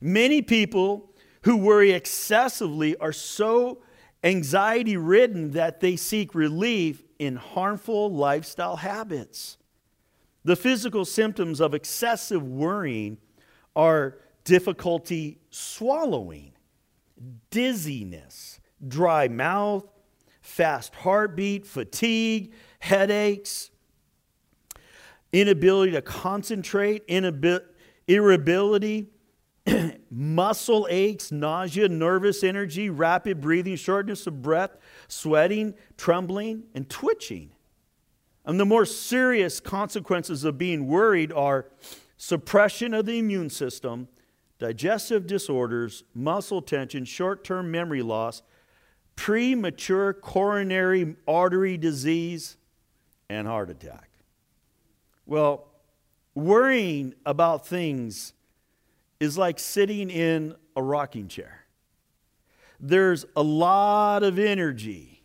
Many 0.00 0.42
people 0.42 1.10
who 1.42 1.56
worry 1.56 1.92
excessively 1.92 2.96
are 2.96 3.12
so 3.12 3.82
anxiety 4.24 4.96
ridden 4.96 5.52
that 5.52 5.80
they 5.80 5.96
seek 5.96 6.34
relief 6.34 7.02
in 7.18 7.36
harmful 7.36 8.10
lifestyle 8.12 8.76
habits. 8.76 9.58
The 10.44 10.56
physical 10.56 11.04
symptoms 11.04 11.60
of 11.60 11.74
excessive 11.74 12.42
worrying 12.42 13.18
are 13.76 14.18
difficulty 14.48 15.38
swallowing, 15.50 16.52
dizziness, 17.50 18.60
dry 18.86 19.28
mouth, 19.28 19.84
fast 20.40 20.94
heartbeat, 20.94 21.66
fatigue, 21.66 22.54
headaches, 22.78 23.70
inability 25.34 25.92
to 25.92 26.00
concentrate, 26.00 27.04
irritability, 28.06 29.08
muscle 30.10 30.86
aches, 30.88 31.30
nausea, 31.30 31.86
nervous 31.86 32.42
energy, 32.42 32.88
rapid 32.88 33.42
breathing, 33.42 33.76
shortness 33.76 34.26
of 34.26 34.40
breath, 34.40 34.78
sweating, 35.08 35.74
trembling, 35.98 36.62
and 36.74 36.88
twitching. 36.88 37.50
And 38.46 38.58
the 38.58 38.64
more 38.64 38.86
serious 38.86 39.60
consequences 39.60 40.42
of 40.44 40.56
being 40.56 40.86
worried 40.86 41.34
are 41.34 41.66
suppression 42.16 42.94
of 42.94 43.04
the 43.04 43.18
immune 43.18 43.50
system, 43.50 44.08
digestive 44.58 45.26
disorders, 45.26 46.04
muscle 46.14 46.62
tension, 46.62 47.04
short 47.04 47.44
term 47.44 47.70
memory 47.70 48.02
loss, 48.02 48.42
premature 49.16 50.12
coronary 50.12 51.16
artery 51.26 51.76
disease, 51.76 52.56
and 53.28 53.46
heart 53.46 53.70
attack. 53.70 54.10
Well, 55.26 55.68
worrying 56.34 57.14
about 57.26 57.66
things 57.66 58.32
is 59.20 59.36
like 59.36 59.58
sitting 59.58 60.10
in 60.10 60.54
a 60.76 60.82
rocking 60.82 61.28
chair. 61.28 61.64
There's 62.80 63.24
a 63.34 63.42
lot 63.42 64.22
of 64.22 64.38
energy 64.38 65.24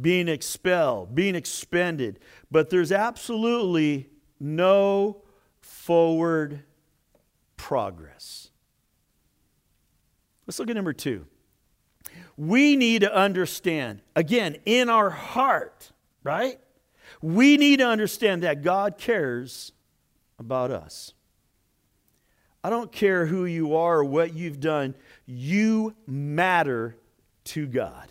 being 0.00 0.28
expelled, 0.28 1.14
being 1.14 1.34
expended, 1.34 2.20
but 2.50 2.70
there's 2.70 2.92
absolutely 2.92 4.08
no 4.38 5.22
forward 5.60 6.62
progress. 7.56 8.45
Let's 10.46 10.58
look 10.58 10.70
at 10.70 10.76
number 10.76 10.92
two. 10.92 11.26
We 12.36 12.76
need 12.76 13.00
to 13.00 13.14
understand, 13.14 14.02
again, 14.14 14.56
in 14.64 14.88
our 14.88 15.10
heart, 15.10 15.90
right? 16.22 16.60
We 17.22 17.56
need 17.56 17.78
to 17.78 17.86
understand 17.86 18.42
that 18.42 18.62
God 18.62 18.98
cares 18.98 19.72
about 20.38 20.70
us. 20.70 21.14
I 22.62 22.70
don't 22.70 22.92
care 22.92 23.26
who 23.26 23.44
you 23.44 23.76
are 23.76 23.98
or 23.98 24.04
what 24.04 24.34
you've 24.34 24.60
done, 24.60 24.94
you 25.24 25.94
matter 26.06 26.96
to 27.44 27.66
God. 27.66 28.10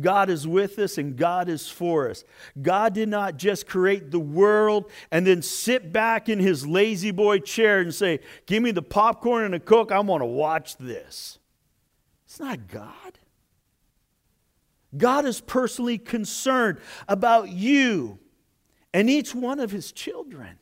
God 0.00 0.30
is 0.30 0.46
with 0.46 0.78
us 0.78 0.98
and 0.98 1.16
God 1.16 1.48
is 1.48 1.68
for 1.68 2.10
us. 2.10 2.24
God 2.60 2.94
did 2.94 3.08
not 3.08 3.36
just 3.36 3.66
create 3.66 4.10
the 4.10 4.20
world 4.20 4.90
and 5.10 5.26
then 5.26 5.42
sit 5.42 5.92
back 5.92 6.28
in 6.28 6.38
his 6.38 6.66
La-Z-Boy 6.66 7.40
chair 7.40 7.80
and 7.80 7.94
say, 7.94 8.20
Give 8.46 8.62
me 8.62 8.70
the 8.70 8.82
popcorn 8.82 9.44
and 9.44 9.54
a 9.54 9.60
Coke, 9.60 9.92
I 9.92 10.00
want 10.00 10.22
to 10.22 10.26
watch 10.26 10.76
this. 10.76 11.38
It's 12.26 12.40
not 12.40 12.68
God. 12.68 13.18
God 14.96 15.24
is 15.26 15.40
personally 15.40 15.98
concerned 15.98 16.78
about 17.08 17.50
you 17.50 18.18
and 18.94 19.10
each 19.10 19.34
one 19.34 19.60
of 19.60 19.70
his 19.70 19.92
children. 19.92 20.58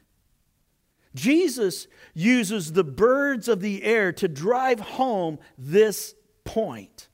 Jesus 1.15 1.87
uses 2.15 2.73
the 2.73 2.85
birds 2.85 3.49
of 3.49 3.61
the 3.61 3.83
air 3.83 4.13
to 4.13 4.29
drive 4.29 4.81
home 4.81 5.39
this 5.57 6.15
point. 6.45 7.09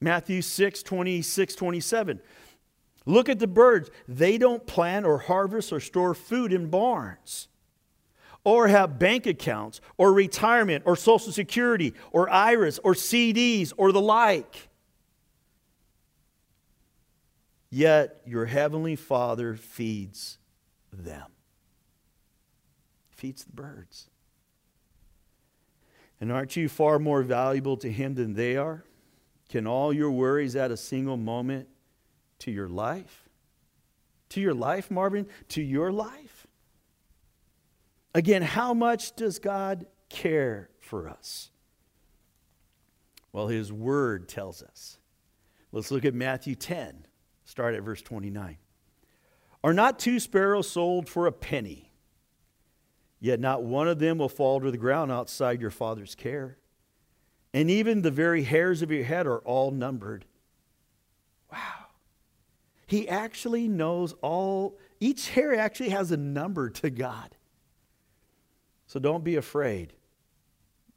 Matthew 0.00 0.42
6, 0.42 0.82
26, 0.82 1.54
27. 1.54 2.20
Look 3.04 3.28
at 3.28 3.38
the 3.38 3.46
birds. 3.46 3.90
They 4.08 4.36
don't 4.36 4.66
plant 4.66 5.06
or 5.06 5.18
harvest 5.18 5.72
or 5.72 5.80
store 5.80 6.14
food 6.14 6.52
in 6.52 6.68
barns 6.68 7.48
or 8.44 8.68
have 8.68 8.98
bank 8.98 9.26
accounts 9.26 9.80
or 9.96 10.12
retirement 10.12 10.84
or 10.86 10.96
Social 10.96 11.32
Security 11.32 11.94
or 12.12 12.28
IRAs 12.30 12.78
or 12.80 12.94
CDs 12.94 13.72
or 13.76 13.92
the 13.92 14.00
like. 14.00 14.68
Yet 17.70 18.20
your 18.26 18.46
heavenly 18.46 18.96
Father 18.96 19.54
feeds 19.54 20.38
them 20.92 21.30
feeds 23.16 23.44
the 23.44 23.52
birds. 23.52 24.10
And 26.20 26.30
aren't 26.30 26.54
you 26.54 26.68
far 26.68 26.98
more 26.98 27.22
valuable 27.22 27.76
to 27.78 27.90
Him 27.90 28.14
than 28.14 28.34
they 28.34 28.56
are? 28.56 28.84
Can 29.48 29.66
all 29.66 29.92
your 29.92 30.10
worries 30.10 30.56
add 30.56 30.70
a 30.70 30.76
single 30.76 31.16
moment 31.16 31.68
to 32.40 32.50
your 32.50 32.68
life? 32.68 33.28
To 34.30 34.40
your 34.40 34.54
life, 34.54 34.90
Marvin? 34.90 35.26
To 35.50 35.62
your 35.62 35.92
life? 35.92 36.46
Again, 38.14 38.42
how 38.42 38.74
much 38.74 39.14
does 39.14 39.38
God 39.38 39.86
care 40.08 40.70
for 40.80 41.08
us? 41.08 41.50
Well, 43.32 43.48
His 43.48 43.72
Word 43.72 44.28
tells 44.28 44.62
us. 44.62 44.98
Let's 45.70 45.90
look 45.90 46.04
at 46.04 46.14
Matthew 46.14 46.54
10, 46.54 47.06
start 47.44 47.74
at 47.74 47.82
verse 47.82 48.00
29. 48.00 48.56
Are 49.62 49.74
not 49.74 49.98
two 49.98 50.18
sparrows 50.18 50.70
sold 50.70 51.08
for 51.08 51.26
a 51.26 51.32
penny? 51.32 51.92
Yet 53.20 53.40
not 53.40 53.62
one 53.62 53.88
of 53.88 53.98
them 53.98 54.18
will 54.18 54.28
fall 54.28 54.60
to 54.60 54.70
the 54.70 54.78
ground 54.78 55.12
outside 55.12 55.60
your 55.60 55.70
Father's 55.70 56.14
care. 56.14 56.58
And 57.52 57.70
even 57.70 58.02
the 58.02 58.10
very 58.10 58.42
hairs 58.42 58.82
of 58.82 58.90
your 58.90 59.04
head 59.04 59.26
are 59.26 59.38
all 59.38 59.70
numbered. 59.70 60.24
Wow. 61.52 61.86
He 62.86 63.08
actually 63.08 63.68
knows 63.68 64.14
all, 64.22 64.78
each 65.00 65.30
hair 65.30 65.58
actually 65.58 65.90
has 65.90 66.12
a 66.12 66.16
number 66.16 66.70
to 66.70 66.90
God. 66.90 67.36
So 68.86 69.00
don't 69.00 69.24
be 69.24 69.36
afraid. 69.36 69.94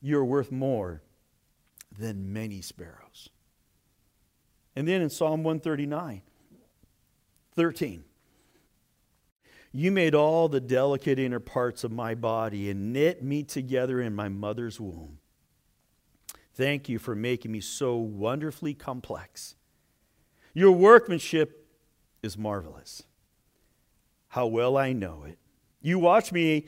You're 0.02 0.26
worth 0.26 0.52
more 0.52 1.02
than 1.98 2.32
many 2.32 2.62
sparrows. 2.62 3.30
And 4.76 4.88
then 4.88 5.02
in 5.02 5.10
Psalm 5.10 5.44
139, 5.44 6.22
13, 7.56 8.04
you 9.72 9.92
made 9.92 10.16
all 10.16 10.48
the 10.48 10.60
delicate 10.60 11.20
inner 11.20 11.40
parts 11.40 11.84
of 11.84 11.92
my 11.92 12.16
body 12.16 12.70
and 12.70 12.94
knit 12.94 13.24
me 13.24 13.44
together 13.44 14.02
in 14.02 14.16
my 14.16 14.30
mother's 14.30 14.80
womb. 14.80 15.19
Thank 16.60 16.90
you 16.90 17.00
for 17.00 17.16
making 17.16 17.54
me 17.54 17.62
so 17.62 17.96
wonderfully 17.96 18.74
complex. 18.74 19.56
Your 20.54 20.74
workmanship 20.74 21.66
is 22.22 22.38
marvelous. 22.38 23.04
How 24.28 24.46
well 24.46 24.76
I 24.76 24.92
know 24.92 25.24
it. 25.26 25.38
You 25.82 26.00
watched 26.00 26.34
me 26.34 26.66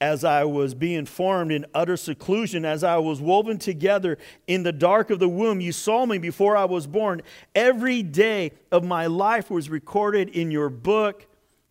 as 0.00 0.22
I 0.22 0.44
was 0.44 0.74
being 0.74 1.06
formed 1.06 1.50
in 1.50 1.66
utter 1.74 1.96
seclusion, 1.96 2.64
as 2.64 2.84
I 2.84 2.98
was 2.98 3.20
woven 3.20 3.58
together 3.58 4.16
in 4.46 4.62
the 4.62 4.70
dark 4.70 5.10
of 5.10 5.18
the 5.18 5.28
womb. 5.28 5.60
You 5.60 5.72
saw 5.72 6.06
me 6.06 6.18
before 6.18 6.56
I 6.56 6.66
was 6.66 6.86
born. 6.86 7.20
Every 7.52 8.04
day 8.04 8.52
of 8.70 8.84
my 8.84 9.06
life 9.06 9.50
was 9.50 9.68
recorded 9.68 10.28
in 10.28 10.52
your 10.52 10.70
book. 10.70 11.26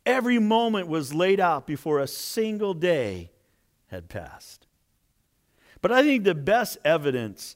Every 0.06 0.40
moment 0.40 0.90
was 0.90 1.14
laid 1.14 1.40
out 1.40 1.68
before 1.68 2.00
a 2.00 2.08
single 2.08 2.74
day 2.74 3.32
had 3.88 4.10
passed. 4.10 4.68
But 5.82 5.94
I 5.94 6.04
think 6.04 6.26
the 6.26 6.36
best 6.36 6.78
evidence 6.84 7.56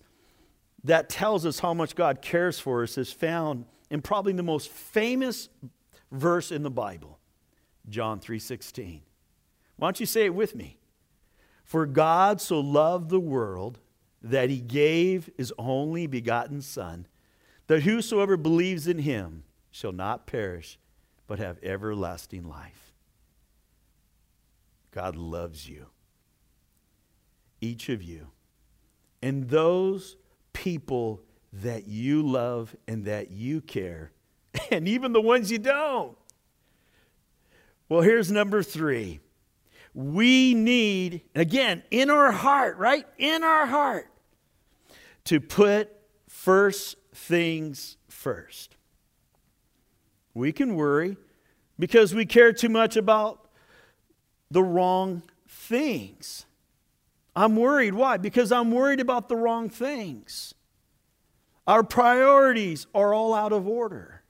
that 0.85 1.09
tells 1.09 1.45
us 1.45 1.59
how 1.59 1.73
much 1.73 1.95
God 1.95 2.21
cares 2.21 2.59
for 2.59 2.83
us 2.83 2.97
is 2.97 3.11
found 3.11 3.65
in 3.89 4.01
probably 4.01 4.33
the 4.33 4.43
most 4.43 4.69
famous 4.69 5.49
verse 6.11 6.51
in 6.51 6.61
the 6.63 6.69
Bible, 6.69 7.19
John 7.89 8.19
3:16. 8.19 9.01
Why 9.77 9.87
don't 9.87 9.99
you 9.99 10.05
say 10.05 10.25
it 10.25 10.35
with 10.35 10.55
me? 10.55 10.79
For 11.63 11.87
God 11.87 12.39
so 12.39 12.59
loved 12.59 13.09
the 13.09 13.19
world 13.19 13.79
that 14.21 14.49
he 14.49 14.61
gave 14.61 15.29
his 15.37 15.51
only 15.57 16.05
begotten 16.05 16.61
Son, 16.61 17.07
that 17.67 17.83
whosoever 17.83 18.37
believes 18.37 18.87
in 18.87 18.99
him 18.99 19.43
shall 19.71 19.91
not 19.91 20.27
perish, 20.27 20.79
but 21.25 21.39
have 21.39 21.57
everlasting 21.63 22.47
life. 22.47 22.93
God 24.91 25.15
loves 25.15 25.67
you, 25.67 25.87
each 27.59 27.89
of 27.89 28.03
you. 28.03 28.31
And 29.21 29.49
those 29.49 30.17
people 30.55 31.21
that 31.51 31.85
you 31.87 32.23
love 32.23 32.75
and 32.87 33.05
that 33.05 33.29
you 33.29 33.61
care, 33.61 34.11
and 34.71 34.87
even 34.87 35.13
the 35.13 35.21
ones 35.21 35.51
you 35.51 35.59
don't. 35.59 36.17
Well, 37.87 38.01
here's 38.01 38.31
number 38.31 38.63
three 38.63 39.19
we 39.93 40.53
need, 40.53 41.21
again, 41.35 41.83
in 41.91 42.09
our 42.09 42.31
heart, 42.31 42.77
right? 42.77 43.05
In 43.17 43.43
our 43.43 43.65
heart, 43.65 44.09
to 45.25 45.39
put 45.39 45.89
first 46.27 46.97
things 47.13 47.97
first. 48.09 48.75
We 50.33 50.51
can 50.51 50.75
worry 50.75 51.15
because 51.79 52.13
we 52.13 52.25
care 52.25 52.51
too 52.51 52.69
much 52.69 52.97
about 52.97 53.47
the 54.51 54.63
wrong 54.63 55.23
things. 55.47 56.45
I'm 57.35 57.55
worried. 57.55 57.93
Why? 57.93 58.17
Because 58.17 58.51
I'm 58.51 58.71
worried 58.71 58.99
about 58.99 59.27
the 59.27 59.35
wrong 59.35 59.69
things. 59.69 60.53
Our 61.67 61.83
priorities 61.83 62.87
are 62.93 63.13
all 63.13 63.33
out 63.33 63.51
of 63.51 63.67
order. 63.67 64.23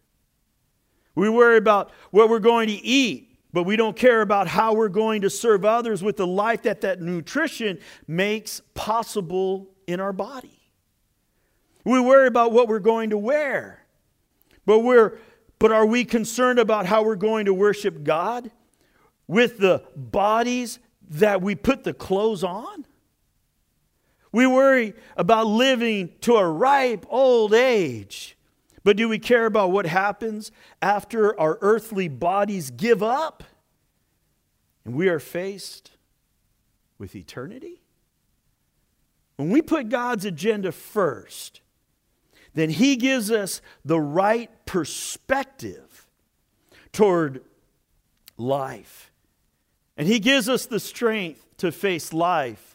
We 1.14 1.30
worry 1.30 1.58
about 1.58 1.92
what 2.12 2.30
we're 2.30 2.40
going 2.40 2.68
to 2.68 2.74
eat 2.74 3.36
but 3.56 3.64
we 3.64 3.78
don't 3.78 3.96
care 3.96 4.20
about 4.20 4.50
how 4.50 4.74
we're 4.74 4.90
going 4.90 5.22
to 5.22 5.30
serve 5.30 5.64
others 5.64 6.04
with 6.04 6.18
the 6.18 6.28
life 6.28 6.64
that 6.64 6.82
that 6.82 7.00
nutrition 7.00 7.80
makes 8.06 8.62
possible 8.74 9.70
in 9.88 10.02
our 10.02 10.12
body. 10.12 10.60
We 11.86 12.02
worry 12.02 12.28
about 12.28 12.52
what 12.52 12.68
we're 12.68 12.80
going 12.80 13.12
to 13.12 13.18
wear, 13.18 13.86
but 14.66 14.80
we're 14.80 15.20
but 15.58 15.72
are 15.72 15.86
we 15.86 16.04
concerned 16.04 16.60
about 16.60 16.86
how 16.86 17.06
we're 17.06 17.16
going 17.16 17.46
to 17.46 17.54
worship 17.54 18.04
God 18.04 18.52
with 19.26 19.58
the 19.58 19.84
bodies 19.96 20.80
that 21.12 21.42
we 21.42 21.56
put 21.56 21.86
the 21.86 21.94
clothes 21.94 22.44
on? 22.44 22.86
We 24.36 24.46
worry 24.46 24.94
about 25.16 25.48
living 25.48 26.12
to 26.22 26.36
a 26.36 26.48
ripe 26.48 27.06
old 27.10 27.54
age 27.54 28.36
but 28.86 28.98
do 28.98 29.10
we 29.10 29.18
care 29.18 29.48
about 29.48 29.72
what 29.72 29.88
happens 29.88 30.52
after 30.80 31.38
our 31.40 31.58
earthly 31.62 32.08
bodies 32.08 32.70
give 32.70 33.02
up 33.02 33.44
and 34.86 34.94
we 34.94 35.10
are 35.10 35.20
faced 35.20 35.90
with 37.00 37.16
eternity? 37.16 37.82
When 39.38 39.50
we 39.50 39.64
put 39.64 39.90
God's 39.90 40.24
agenda 40.24 40.72
first, 40.72 41.62
then 42.54 42.70
He 42.70 42.96
gives 42.96 43.32
us 43.32 43.60
the 43.84 44.00
right 44.00 44.52
perspective 44.68 46.06
toward 46.92 47.42
life. 48.38 49.12
And 49.98 50.08
He 50.08 50.20
gives 50.20 50.48
us 50.48 50.68
the 50.68 50.80
strength 50.80 51.44
to 51.58 51.72
face 51.72 52.14
life 52.14 52.75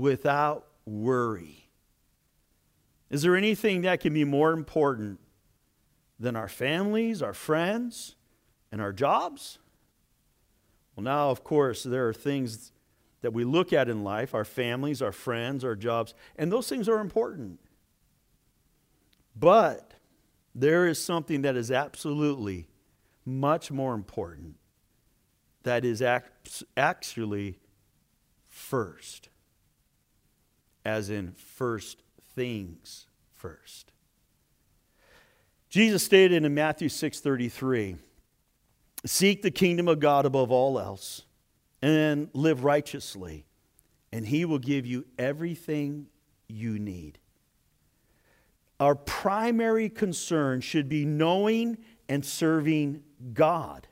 without 0.00 0.66
worry. 0.86 1.70
Is 3.10 3.22
there 3.22 3.36
anything 3.36 3.82
that 3.82 4.00
can 4.00 4.12
be 4.12 4.24
more 4.24 4.52
important 4.52 5.18
than 6.18 6.36
our 6.36 6.48
families, 6.48 7.22
our 7.22 7.32
friends, 7.32 8.16
and 8.70 8.80
our 8.80 8.92
jobs? 8.92 9.58
Well, 10.94 11.04
now, 11.04 11.30
of 11.30 11.44
course, 11.44 11.82
there 11.84 12.08
are 12.08 12.12
things 12.12 12.72
that 13.20 13.32
we 13.32 13.44
look 13.44 13.72
at 13.72 13.88
in 13.88 14.04
life 14.04 14.34
our 14.34 14.44
families, 14.44 15.00
our 15.00 15.12
friends, 15.12 15.64
our 15.64 15.76
jobs, 15.76 16.14
and 16.36 16.52
those 16.52 16.68
things 16.68 16.88
are 16.88 17.00
important. 17.00 17.60
But 19.34 19.94
there 20.54 20.86
is 20.86 21.02
something 21.02 21.42
that 21.42 21.56
is 21.56 21.70
absolutely 21.70 22.68
much 23.24 23.70
more 23.70 23.94
important 23.94 24.56
that 25.62 25.84
is 25.84 26.02
actually 26.76 27.58
first, 28.48 29.28
as 30.88 31.10
in 31.10 31.32
first 31.32 32.02
things 32.34 33.06
first. 33.34 33.92
Jesus 35.68 36.02
stated 36.02 36.42
in 36.42 36.54
Matthew 36.54 36.88
6:33, 36.88 37.96
"Seek 39.04 39.42
the 39.42 39.50
kingdom 39.50 39.86
of 39.86 40.00
God 40.00 40.24
above 40.24 40.50
all 40.50 40.78
else, 40.78 41.26
and 41.82 42.30
live 42.32 42.64
righteously, 42.64 43.44
and 44.10 44.26
he 44.26 44.46
will 44.46 44.58
give 44.58 44.86
you 44.86 45.06
everything 45.18 46.08
you 46.48 46.78
need." 46.78 47.18
Our 48.80 48.94
primary 48.94 49.90
concern 49.90 50.62
should 50.62 50.88
be 50.88 51.04
knowing 51.04 51.76
and 52.08 52.24
serving 52.24 53.04
God. 53.34 53.88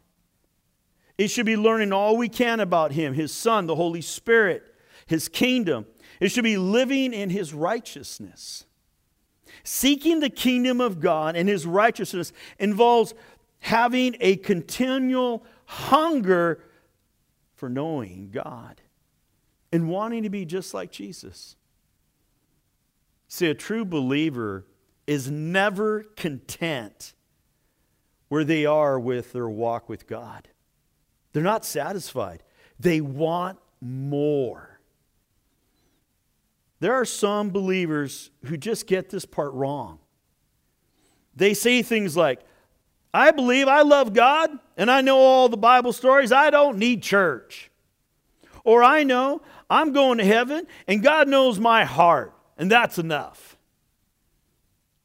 It 1.18 1.28
should 1.28 1.46
be 1.46 1.58
learning 1.58 1.92
all 1.92 2.16
we 2.16 2.30
can 2.30 2.60
about 2.60 2.92
Him, 2.92 3.12
His 3.14 3.32
Son, 3.32 3.66
the 3.66 3.74
Holy 3.74 4.00
Spirit, 4.00 4.62
His 5.06 5.28
kingdom, 5.28 5.86
it 6.20 6.30
should 6.30 6.44
be 6.44 6.56
living 6.56 7.12
in 7.12 7.30
his 7.30 7.52
righteousness. 7.52 8.64
Seeking 9.64 10.20
the 10.20 10.30
kingdom 10.30 10.80
of 10.80 11.00
God 11.00 11.36
and 11.36 11.48
his 11.48 11.66
righteousness 11.66 12.32
involves 12.58 13.14
having 13.60 14.16
a 14.20 14.36
continual 14.36 15.44
hunger 15.64 16.62
for 17.54 17.68
knowing 17.68 18.30
God 18.30 18.80
and 19.72 19.88
wanting 19.88 20.22
to 20.22 20.30
be 20.30 20.44
just 20.44 20.72
like 20.72 20.92
Jesus. 20.92 21.56
See, 23.28 23.46
a 23.46 23.54
true 23.54 23.84
believer 23.84 24.66
is 25.06 25.30
never 25.30 26.04
content 26.16 27.14
where 28.28 28.44
they 28.44 28.66
are 28.66 28.98
with 28.98 29.32
their 29.32 29.48
walk 29.48 29.88
with 29.88 30.06
God. 30.06 30.48
They're 31.32 31.42
not 31.42 31.64
satisfied, 31.64 32.42
they 32.78 33.00
want 33.00 33.58
more. 33.80 34.75
There 36.80 36.94
are 36.94 37.04
some 37.04 37.50
believers 37.50 38.30
who 38.44 38.56
just 38.56 38.86
get 38.86 39.10
this 39.10 39.24
part 39.24 39.52
wrong. 39.54 39.98
They 41.34 41.54
say 41.54 41.82
things 41.82 42.16
like, 42.16 42.40
I 43.12 43.30
believe 43.30 43.68
I 43.68 43.82
love 43.82 44.12
God 44.12 44.50
and 44.76 44.90
I 44.90 45.00
know 45.00 45.18
all 45.18 45.48
the 45.48 45.56
Bible 45.56 45.92
stories. 45.92 46.32
I 46.32 46.50
don't 46.50 46.78
need 46.78 47.02
church. 47.02 47.70
Or 48.64 48.82
I 48.82 49.04
know 49.04 49.42
I'm 49.70 49.92
going 49.92 50.18
to 50.18 50.24
heaven 50.24 50.66
and 50.86 51.02
God 51.02 51.28
knows 51.28 51.58
my 51.58 51.84
heart 51.84 52.34
and 52.58 52.70
that's 52.70 52.98
enough. 52.98 53.56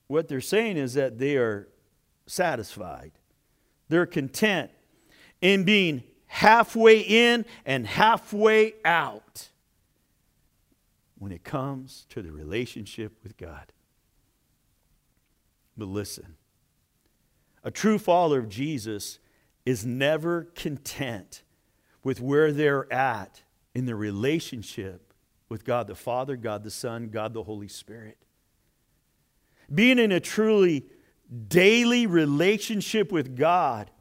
What 0.07 0.27
they're 0.27 0.41
saying 0.41 0.77
is 0.77 0.95
that 0.95 1.19
they 1.19 1.37
are 1.37 1.69
satisfied, 2.25 3.11
they're 3.87 4.05
content 4.05 4.71
in 5.41 5.63
being 5.63 6.03
halfway 6.27 6.99
in 6.99 7.45
and 7.65 7.85
halfway 7.87 8.73
out. 8.85 9.49
When 11.21 11.31
it 11.31 11.43
comes 11.43 12.07
to 12.09 12.23
the 12.23 12.31
relationship 12.31 13.15
with 13.21 13.37
God. 13.37 13.71
But 15.77 15.87
listen, 15.87 16.35
a 17.63 17.69
true 17.69 17.99
follower 17.99 18.39
of 18.39 18.49
Jesus 18.49 19.19
is 19.63 19.85
never 19.85 20.45
content 20.55 21.43
with 22.03 22.19
where 22.19 22.51
they're 22.51 22.91
at 22.91 23.43
in 23.75 23.85
their 23.85 23.95
relationship 23.95 25.13
with 25.47 25.63
God 25.63 25.85
the 25.85 25.93
Father, 25.93 26.35
God 26.35 26.63
the 26.63 26.71
Son, 26.71 27.09
God 27.09 27.35
the 27.35 27.43
Holy 27.43 27.67
Spirit. 27.67 28.17
Being 29.71 29.99
in 29.99 30.11
a 30.11 30.19
truly 30.19 30.87
daily 31.47 32.07
relationship 32.07 33.11
with 33.11 33.37
God 33.37 33.91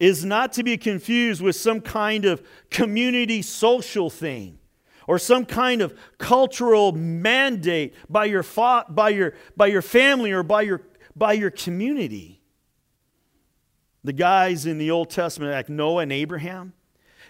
is 0.00 0.24
not 0.24 0.54
to 0.54 0.62
be 0.62 0.78
confused 0.78 1.42
with 1.42 1.54
some 1.54 1.82
kind 1.82 2.24
of 2.24 2.42
community 2.70 3.42
social 3.42 4.08
thing 4.08 4.58
or 5.06 5.18
some 5.18 5.44
kind 5.44 5.82
of 5.82 5.98
cultural 6.18 6.92
mandate 6.92 7.94
by 8.08 8.24
your, 8.26 8.42
fa- 8.42 8.86
by 8.88 9.10
your, 9.10 9.34
by 9.56 9.66
your 9.66 9.82
family 9.82 10.32
or 10.32 10.42
by 10.42 10.62
your, 10.62 10.82
by 11.16 11.32
your 11.32 11.50
community. 11.50 12.40
The 14.04 14.12
guys 14.12 14.66
in 14.66 14.78
the 14.78 14.90
Old 14.90 15.10
Testament, 15.10 15.52
like 15.52 15.68
Noah 15.68 16.02
and 16.02 16.12
Abraham, 16.12 16.72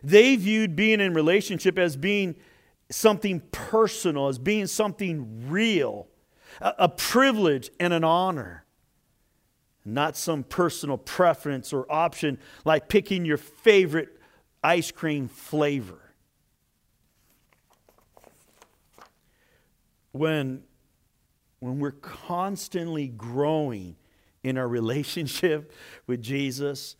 they 0.03 0.37
viewed 0.37 0.75
being 0.75 1.01
in 1.01 1.15
relationship 1.15 1.79
as 1.79 1.97
being 1.97 2.35
something 2.91 3.41
personal, 3.53 4.29
as 4.29 4.39
being 4.39 4.67
something 4.67 5.49
real, 5.49 6.09
a, 6.61 6.75
a 6.81 6.89
privilege 6.89 7.71
and 7.79 7.93
an 7.93 8.05
honor. 8.05 8.65
Not 9.85 10.17
some 10.17 10.45
personal 10.45 10.97
preference 10.97 11.73
or 11.73 11.91
option 11.91 12.39
like 12.65 12.89
picking 12.89 13.25
your 13.25 13.37
favorite 13.37 14.21
ice 14.63 14.93
cream 14.93 15.29
flavor. 15.29 16.02
When, 20.12 20.62
when 21.61 21.79
we're 21.79 21.92
constantly 21.92 23.09
growing 23.09 23.96
in 24.42 24.59
our 24.59 24.68
relationship 24.68 25.72
with 26.07 26.22
Jesus, 26.22 26.96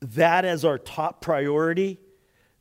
that 0.00 0.44
as 0.44 0.64
our 0.64 0.78
top 0.78 1.20
priority, 1.20 2.00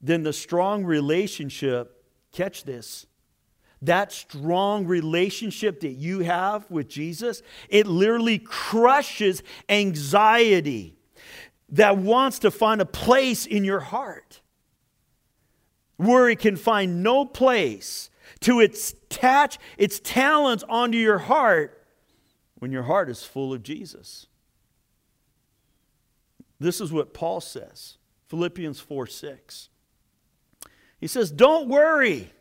then 0.02 0.24
the 0.24 0.34
strong 0.34 0.84
relationship, 0.84 2.04
catch 2.32 2.64
this, 2.64 3.06
that 3.82 4.12
strong 4.12 4.86
relationship 4.86 5.80
that 5.82 5.94
you 5.94 6.20
have 6.20 6.70
with 6.70 6.88
Jesus, 6.88 7.42
it 7.68 7.88
literally 7.88 8.38
crushes 8.38 9.42
anxiety 9.70 10.96
that 11.70 11.98
wants 11.98 12.40
to 12.40 12.52
find 12.52 12.80
a 12.80 12.86
place 12.86 13.46
in 13.46 13.64
your 13.64 13.80
heart. 13.80 14.42
It 16.00 16.40
can 16.40 16.58
find 16.58 17.02
no 17.04 17.26
place 17.26 18.11
to 18.40 18.60
attach 18.60 19.60
its 19.78 20.00
talents 20.00 20.64
onto 20.68 20.98
your 20.98 21.20
heart 21.20 21.86
when 22.56 22.72
your 22.72 22.84
heart 22.84 23.10
is 23.10 23.24
full 23.24 23.54
of 23.54 23.64
Jesus. 23.64 24.28
This 26.60 26.80
is 26.80 26.92
what 26.92 27.14
Paul 27.14 27.42
says 27.42 27.98
Philippians 28.28 28.80
4 28.80 29.08
6. 29.08 29.70
He 31.00 31.08
says, 31.08 31.32
Don't 31.32 31.68
worry 31.68 32.32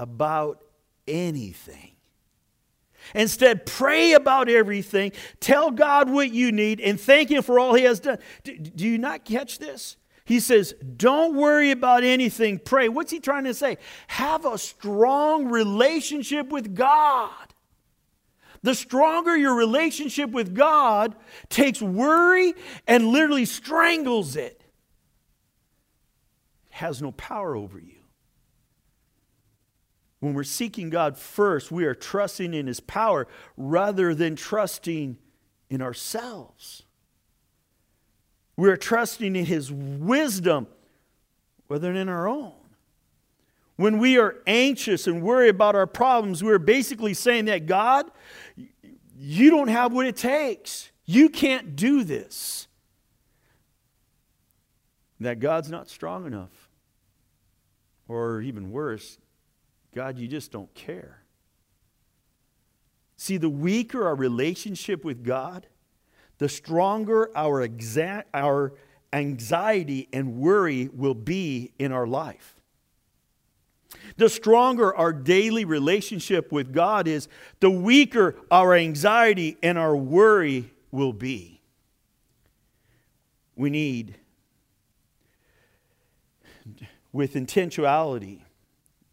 about 0.00 0.64
anything. 1.06 1.90
Instead, 3.14 3.66
pray 3.66 4.14
about 4.14 4.48
everything. 4.48 5.12
Tell 5.40 5.70
God 5.70 6.08
what 6.08 6.32
you 6.32 6.52
need 6.52 6.80
and 6.80 6.98
thank 6.98 7.30
Him 7.30 7.42
for 7.42 7.58
all 7.58 7.74
He 7.74 7.84
has 7.84 8.00
done. 8.00 8.18
Do, 8.42 8.56
do, 8.56 8.86
you 8.86 8.96
not 8.96 9.24
catch 9.24 9.58
this? 9.58 9.96
He 10.24 10.40
says, 10.40 10.74
Don't 10.96 11.34
worry 11.34 11.70
about 11.70 12.02
anything. 12.04 12.58
Pray. 12.58 12.88
What's 12.88 13.12
He 13.12 13.20
trying 13.20 13.44
to 13.44 13.54
say? 13.54 13.78
Have 14.08 14.44
a 14.44 14.58
strong 14.58 15.48
relationship 15.48 16.48
with 16.48 16.74
God. 16.74 17.30
The 18.62 18.74
stronger 18.74 19.36
your 19.36 19.54
relationship 19.54 20.30
with 20.30 20.54
God 20.54 21.14
takes 21.50 21.82
worry 21.82 22.54
and 22.86 23.08
literally 23.08 23.44
strangles 23.44 24.36
it 24.36 24.64
it 26.74 26.78
has 26.78 27.02
no 27.02 27.12
power 27.12 27.54
over 27.54 27.78
you. 27.78 28.00
When 30.20 30.32
we're 30.32 30.44
seeking 30.44 30.88
God 30.88 31.18
first, 31.18 31.70
we 31.70 31.84
are 31.84 31.94
trusting 31.94 32.54
in 32.54 32.66
His 32.66 32.80
power 32.80 33.28
rather 33.58 34.14
than 34.14 34.36
trusting 34.36 35.18
in 35.68 35.82
ourselves. 35.82 36.83
We're 38.56 38.76
trusting 38.76 39.34
in 39.34 39.46
His 39.46 39.72
wisdom 39.72 40.66
rather 41.68 41.88
than 41.88 41.96
in 41.96 42.08
our 42.08 42.28
own. 42.28 42.52
When 43.76 43.98
we 43.98 44.18
are 44.18 44.36
anxious 44.46 45.06
and 45.06 45.22
worry 45.22 45.48
about 45.48 45.74
our 45.74 45.86
problems, 45.86 46.44
we're 46.44 46.60
basically 46.60 47.14
saying 47.14 47.46
that 47.46 47.66
God, 47.66 48.06
you 49.18 49.50
don't 49.50 49.68
have 49.68 49.92
what 49.92 50.06
it 50.06 50.16
takes. 50.16 50.90
You 51.04 51.28
can't 51.28 51.74
do 51.74 52.04
this. 52.04 52.68
That 55.18 55.40
God's 55.40 55.70
not 55.70 55.88
strong 55.88 56.26
enough. 56.26 56.68
Or 58.06 58.40
even 58.42 58.70
worse, 58.70 59.18
God, 59.94 60.18
you 60.18 60.28
just 60.28 60.52
don't 60.52 60.72
care. 60.74 61.22
See, 63.16 63.38
the 63.38 63.48
weaker 63.48 64.06
our 64.06 64.14
relationship 64.14 65.04
with 65.04 65.24
God, 65.24 65.66
the 66.38 66.48
stronger 66.48 67.30
our, 67.36 67.66
exa- 67.66 68.24
our 68.32 68.72
anxiety 69.12 70.08
and 70.12 70.36
worry 70.36 70.88
will 70.92 71.14
be 71.14 71.72
in 71.78 71.92
our 71.92 72.06
life. 72.06 72.56
The 74.16 74.28
stronger 74.28 74.94
our 74.94 75.12
daily 75.12 75.64
relationship 75.64 76.52
with 76.52 76.72
God 76.72 77.08
is, 77.08 77.28
the 77.60 77.70
weaker 77.70 78.36
our 78.50 78.74
anxiety 78.74 79.56
and 79.62 79.78
our 79.78 79.96
worry 79.96 80.70
will 80.90 81.12
be. 81.12 81.60
We 83.56 83.70
need 83.70 84.16
with 87.12 87.34
intentionality 87.34 88.40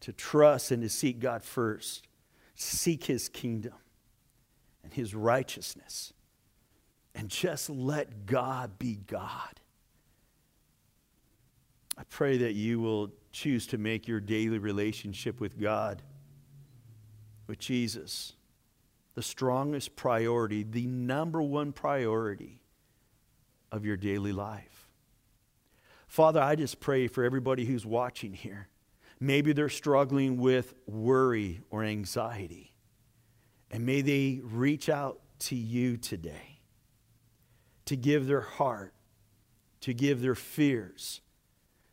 to 0.01 0.11
trust 0.11 0.71
and 0.71 0.81
to 0.81 0.89
seek 0.89 1.19
God 1.19 1.43
first, 1.43 2.07
seek 2.55 3.05
His 3.05 3.29
kingdom 3.29 3.73
and 4.83 4.93
His 4.93 5.13
righteousness, 5.13 6.11
and 7.15 7.29
just 7.29 7.69
let 7.69 8.25
God 8.25 8.79
be 8.79 8.95
God. 8.95 9.59
I 11.97 12.03
pray 12.09 12.37
that 12.37 12.53
you 12.53 12.79
will 12.79 13.11
choose 13.31 13.67
to 13.67 13.77
make 13.77 14.07
your 14.07 14.19
daily 14.19 14.57
relationship 14.57 15.39
with 15.39 15.59
God, 15.59 16.01
with 17.47 17.59
Jesus, 17.59 18.33
the 19.13 19.21
strongest 19.21 19.95
priority, 19.95 20.63
the 20.63 20.87
number 20.87 21.41
one 21.41 21.73
priority 21.73 22.61
of 23.71 23.85
your 23.85 23.97
daily 23.97 24.31
life. 24.31 24.89
Father, 26.07 26.41
I 26.41 26.55
just 26.55 26.79
pray 26.79 27.07
for 27.07 27.23
everybody 27.23 27.65
who's 27.65 27.85
watching 27.85 28.33
here. 28.33 28.67
Maybe 29.19 29.53
they're 29.53 29.69
struggling 29.69 30.37
with 30.37 30.73
worry 30.87 31.61
or 31.69 31.83
anxiety. 31.83 32.73
And 33.69 33.85
may 33.85 34.01
they 34.01 34.41
reach 34.43 34.89
out 34.89 35.21
to 35.39 35.55
you 35.55 35.97
today 35.97 36.50
to 37.85 37.95
give 37.95 38.27
their 38.27 38.41
heart, 38.41 38.93
to 39.81 39.93
give 39.93 40.21
their 40.21 40.35
fears, 40.35 41.21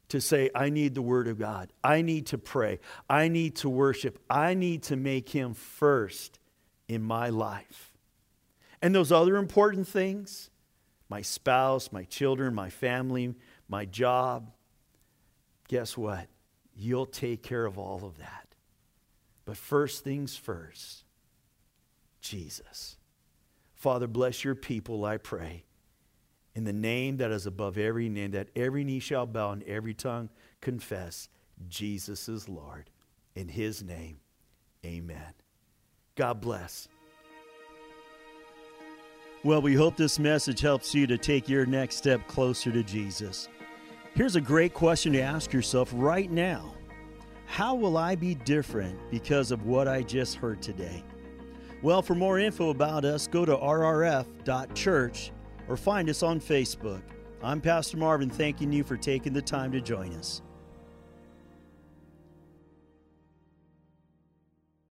to 0.09 0.21
say, 0.21 0.51
I 0.55 0.71
need 0.71 0.95
the 0.95 1.03
Word 1.03 1.29
of 1.29 1.39
God. 1.39 1.73
I 1.85 2.03
need 2.03 2.27
to 2.29 2.39
pray. 2.39 2.81
I 3.09 3.29
need 3.29 3.57
to 3.57 3.69
worship. 3.69 4.19
I 4.31 4.55
need 4.55 4.85
to 4.85 4.97
make 4.97 5.29
Him 5.29 5.55
first 5.55 6.39
in 6.89 7.03
my 7.03 7.29
life. 7.29 7.93
And 8.81 8.95
those 8.95 9.13
other 9.13 9.37
important 9.37 9.89
things 9.89 10.51
my 11.11 11.23
spouse, 11.23 11.91
my 11.91 12.05
children, 12.05 12.55
my 12.55 12.69
family, 12.69 13.35
my 13.67 13.87
job, 13.87 14.51
guess 15.69 15.97
what? 15.97 16.27
You'll 16.77 17.07
take 17.07 17.43
care 17.43 17.65
of 17.65 17.79
all 17.79 18.05
of 18.05 18.19
that. 18.19 18.55
But 19.47 19.57
first 19.57 20.05
things 20.05 20.37
first, 20.37 21.05
Jesus. 22.21 22.99
Father, 23.75 24.07
bless 24.07 24.45
your 24.45 24.55
people, 24.55 25.05
I 25.05 25.17
pray. 25.17 25.65
In 26.59 26.65
the 26.65 26.73
name 26.73 27.19
that 27.19 27.31
is 27.31 27.47
above 27.47 27.79
every 27.79 28.09
name, 28.09 28.33
that 28.33 28.49
every 28.57 28.83
knee 28.83 28.99
shall 28.99 29.27
bow 29.27 29.53
and 29.53 29.63
every 29.63 29.95
tongue 29.95 30.29
confess 30.61 31.29
Jesus 31.69 32.29
is 32.29 32.49
Lord. 32.49 32.91
In 33.37 33.47
his 33.47 33.85
name, 33.85 34.19
amen. 34.85 35.35
God 36.17 36.41
bless. 36.41 36.89
Well, 39.45 39.63
we 39.63 39.75
hope 39.75 39.97
this 39.97 40.19
message 40.19 40.61
helps 40.61 40.97
you 40.97 41.07
to 41.07 41.17
take 41.17 41.49
your 41.49 41.65
next 41.65 41.95
step 41.95 42.27
closer 42.27 42.73
to 42.73 42.83
Jesus. 42.83 43.49
Here's 44.17 44.35
a 44.35 44.41
great 44.41 44.75
question 44.75 45.13
to 45.13 45.21
ask 45.21 45.53
yourself 45.53 45.93
right 45.95 46.29
now 46.29 46.75
How 47.47 47.77
will 47.77 47.97
I 47.97 48.17
be 48.17 48.35
different 48.35 48.99
because 49.13 49.53
of 49.53 49.65
what 49.65 49.87
I 49.87 50.03
just 50.03 50.35
heard 50.35 50.61
today? 50.61 51.05
Well, 51.83 52.03
for 52.03 52.17
more 52.17 52.41
info 52.41 52.71
about 52.71 53.05
us, 53.05 53.29
go 53.29 53.45
to 53.45 53.57
rrf.church 53.57 55.31
or 55.69 55.77
find 55.77 56.09
us 56.09 56.23
on 56.23 56.41
Facebook. 56.41 57.03
I'm 57.43 57.61
Pastor 57.61 57.97
Marvin, 57.97 58.31
thanking 58.31 58.73
you 58.73 58.83
for 58.83 58.97
taking 58.97 59.33
the 59.33 59.43
time 59.43 59.71
to 59.73 59.81
join 59.81 60.13
us. 60.15 60.43